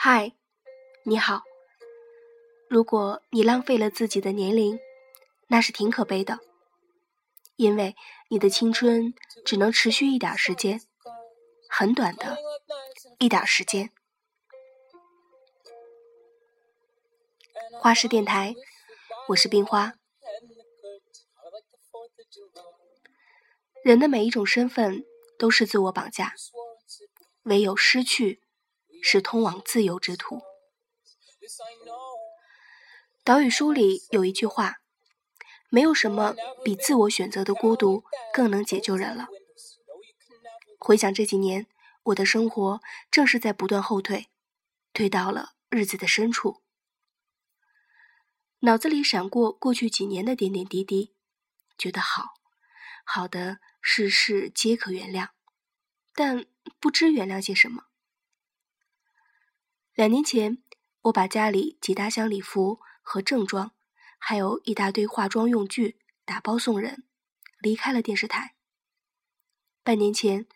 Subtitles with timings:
[0.00, 0.32] 嗨，
[1.02, 1.42] 你好。
[2.68, 4.78] 如果你浪费了自己的年龄，
[5.48, 6.38] 那是挺可悲的，
[7.56, 7.96] 因为
[8.28, 9.12] 你的青春
[9.44, 10.80] 只能持续一点时间，
[11.68, 12.38] 很短的
[13.18, 13.90] 一点时间。
[17.72, 18.54] 花式电台，
[19.30, 19.94] 我是冰花。
[23.82, 25.04] 人的每一种身份
[25.36, 26.34] 都是自我绑架，
[27.42, 28.40] 唯有失去
[29.02, 30.42] 是通往自由之途。
[33.24, 34.80] 岛屿书里有一句话
[35.70, 36.34] ：“没有什么
[36.64, 39.26] 比自我选择的孤独更能解救人了。”
[40.80, 41.66] 回想这几年，
[42.04, 42.80] 我的生活
[43.10, 44.28] 正是在不断后退，
[44.92, 46.62] 退到了日子的深处。
[48.60, 51.14] 脑子里闪过过去几年的点点滴滴，
[51.76, 52.34] 觉得好，
[53.04, 55.28] 好的事事皆可原谅，
[56.14, 56.46] 但
[56.80, 57.87] 不知原谅些什么。
[59.98, 60.62] 两年前，
[61.00, 63.72] 我把家里几大箱礼服和正装，
[64.16, 67.02] 还有一大堆化妆用具打包送人，
[67.58, 68.54] 离开了电视台。
[69.82, 70.46] 半年前，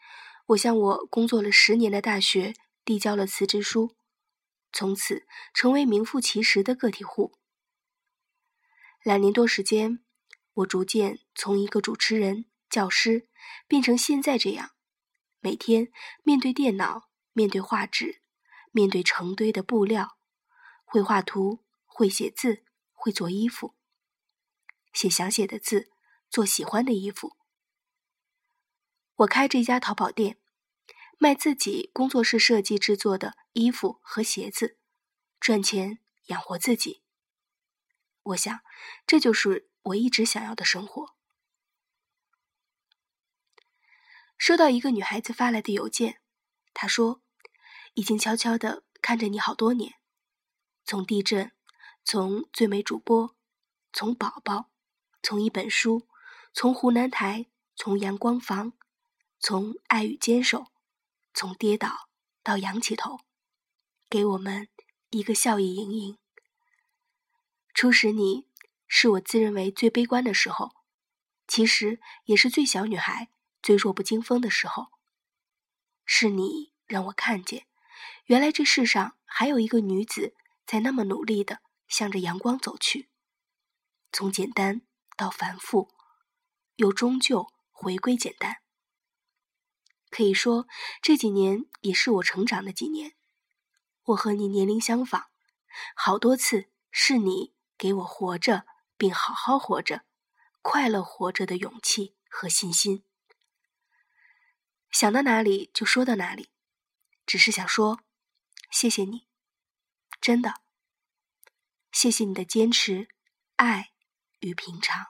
[0.47, 2.55] 我向我工作了十年的大学
[2.85, 3.97] 递交了辞职书，
[4.73, 7.33] 从此成为名副其实的个体户。
[9.03, 10.05] 两年多时间，
[10.53, 13.27] 我逐渐从一个主持人、教师，
[13.67, 14.70] 变成现在这样，
[15.41, 15.91] 每天
[16.23, 18.22] 面对电脑，面对画纸，
[18.73, 20.19] 面对成堆的布料，
[20.84, 23.77] 会画图，会写字，会做衣服，
[24.92, 25.92] 写想写的字，
[26.29, 27.37] 做喜欢的衣服。
[29.17, 30.39] 我开这家淘宝店，
[31.19, 34.79] 卖自己工作室设计制作的衣服和鞋子，
[35.39, 37.03] 赚钱养活自己。
[38.23, 38.61] 我想，
[39.07, 41.14] 这就是我一直想要的生活。
[44.39, 46.20] 收到一个女孩子发来的邮件，
[46.75, 47.23] 她说
[47.95, 49.97] ：“已经悄悄的看着你好多年，
[50.85, 51.53] 从地震，
[52.05, 53.36] 从最美主播，
[53.92, 54.70] 从宝宝，
[55.23, 56.08] 从一本书，
[56.55, 58.73] 从湖南台，从阳光房，
[59.39, 60.67] 从爱与坚守，
[61.35, 62.08] 从跌倒
[62.42, 63.20] 到仰起头，
[64.09, 64.69] 给我们
[65.11, 66.19] 一个笑意盈盈。”
[67.74, 68.47] 初识你，
[68.86, 70.73] 是我自认为最悲观的时候，
[71.47, 73.30] 其实也是最小女孩、
[73.63, 74.89] 最弱不禁风的时候。
[76.05, 77.67] 是你让我看见，
[78.25, 80.35] 原来这世上还有一个女子
[80.67, 83.09] 在那么努力的向着阳光走去，
[84.13, 84.83] 从简单
[85.17, 85.91] 到繁复，
[86.77, 88.59] 又终究回归简单。
[90.11, 90.67] 可以说，
[91.01, 93.15] 这几年也是我成长的几年。
[94.05, 95.31] 我和你年龄相仿，
[95.95, 97.55] 好多次是你。
[97.79, 98.65] 给我活着，
[98.97, 100.05] 并好好活着、
[100.61, 103.03] 快乐活着的勇气和信心。
[104.89, 106.51] 想到哪里就说到哪里，
[107.27, 107.99] 只是想说，
[108.73, 109.29] 谢谢你，
[110.19, 110.55] 真的，
[111.93, 113.07] 谢谢你的坚持、
[113.57, 113.93] 爱
[114.41, 115.09] 与平常。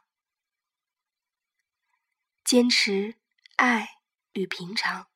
[2.44, 3.20] 坚持、
[3.54, 4.00] 爱
[4.32, 5.06] 与平常，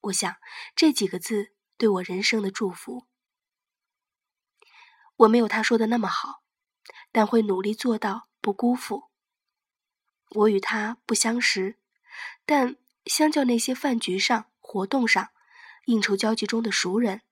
[0.00, 0.38] 我想
[0.74, 3.06] 这几个字对我人生的祝福。
[5.16, 6.42] 我没有他说的那么好，
[7.12, 9.10] 但会努力做到不辜负。
[10.30, 11.78] 我与他不相识，
[12.46, 15.30] 但相较那些饭局上、活动上、
[15.88, 17.22] 应酬交际中的熟人，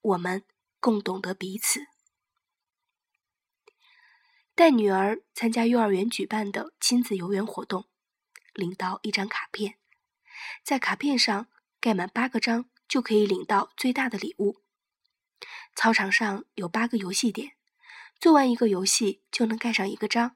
[0.00, 0.42] 我们
[0.80, 1.86] 更懂得彼此。
[4.56, 7.86] 带女儿参加幼儿园举办的亲子游园活动，
[8.54, 9.78] 领到一张卡片，
[10.64, 11.46] 在卡片上
[11.80, 14.62] 盖满八个章，就可以领到最大的礼物。
[15.76, 17.52] 操场上有八个游戏点，
[18.18, 20.34] 做完一个游戏就能盖上一个章。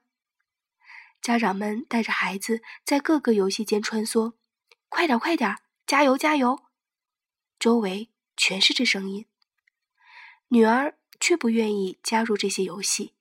[1.21, 4.35] 家长们带着孩子在各个游戏间穿梭，
[4.87, 6.66] 快点快点，加油加油！
[7.59, 9.27] 周围全是这声音。
[10.49, 13.15] 女儿却不愿意加入这些游戏，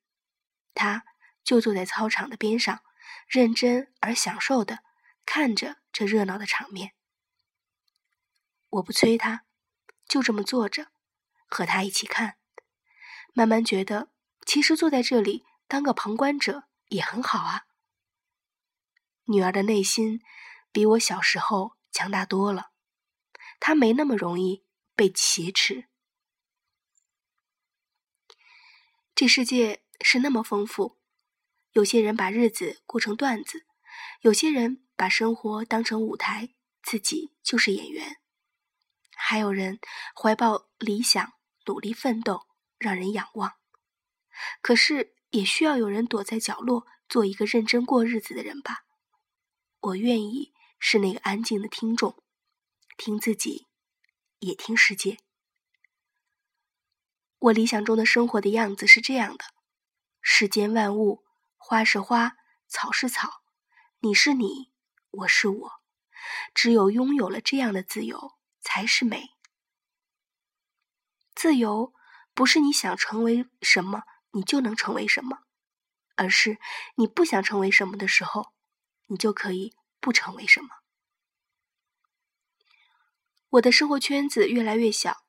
[0.75, 1.05] 她
[1.43, 2.83] 就坐在操场的边上，
[3.27, 4.85] 认真而享受的
[5.25, 6.93] 看着这热闹的场面。
[8.69, 9.45] 我不催她，
[10.09, 10.89] 就这么坐着。
[11.49, 12.39] 和他一起看，
[13.33, 14.11] 慢慢觉得，
[14.45, 17.67] 其实坐在这里当个旁观者也很好啊。
[19.27, 20.21] 女儿的内心
[20.73, 22.73] 比我小时候强大多了，
[23.61, 24.65] 他没那么容易
[24.95, 25.87] 被挟持。
[29.15, 30.99] 这世界是那么丰富，
[31.73, 33.67] 有些人把日子过成段子，
[34.21, 36.51] 有些人把生活当成舞台，
[36.83, 38.19] 自己就是演员，
[39.15, 39.81] 还有人
[40.15, 41.35] 怀抱理想。
[41.69, 42.47] 努力奋斗，
[42.79, 43.55] 让人仰望。
[44.61, 48.85] 可是，也需要有人躲在角落，做一个认真过日子的人吧。
[49.81, 52.23] 我愿意是那个安静的听众，
[52.97, 53.67] 听自己，
[54.39, 55.19] 也听世界。
[57.39, 59.45] 我理想中的生活的样子是这样的：
[60.23, 61.23] 世间万物，
[61.57, 63.43] 花是花，草是草，
[64.01, 64.73] 你是你，
[65.11, 65.73] 我是我。
[66.55, 69.29] 只有拥有了这样的自由，才是美。
[71.35, 71.93] 自由
[72.35, 75.41] 不是你想成为什么，你就能成为什么，
[76.17, 76.59] 而是
[76.97, 78.55] 你不想成为什么的时候，
[79.09, 80.71] 你就可以不成为什么。
[83.51, 85.25] 我的生活圈子越来越小，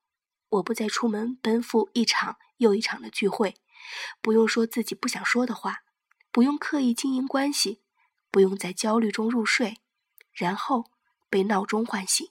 [0.50, 3.56] 我不再出门奔赴一场又一场的聚会，
[4.22, 5.84] 不用说自己不想说的话，
[6.32, 7.82] 不用刻意经营关系，
[8.32, 9.78] 不用在焦虑中入睡，
[10.34, 10.86] 然后
[11.30, 12.30] 被闹钟唤醒。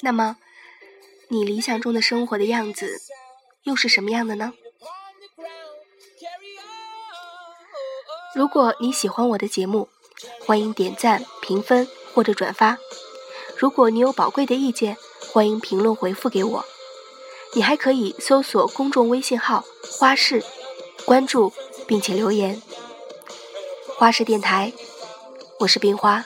[0.00, 0.38] 那么，
[1.28, 3.00] 你理想中的生活的样子
[3.62, 4.52] 又是什么样的呢？
[8.34, 9.88] 如果你喜欢我的节目，
[10.46, 12.78] 欢迎点赞、评分或者转发。
[13.58, 14.96] 如果你有宝贵的意见，
[15.32, 16.64] 欢迎评论回复给我。
[17.54, 19.64] 你还可以搜索公众微信号
[19.98, 20.42] “花式”，
[21.04, 21.52] 关注
[21.86, 22.62] 并且留言。
[23.98, 24.72] 花式电台，
[25.60, 26.24] 我是冰花。